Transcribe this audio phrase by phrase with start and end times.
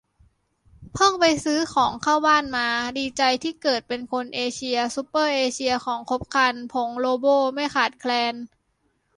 [0.93, 2.67] เพิ่งไปซื้อของเข้าบ้านมา
[2.97, 8.35] ดีใจที่เกิดเป็นคนเอเชีย ซูเปอร์เอเชียของครบครัน ผงโลโบไม่ขาดแคลน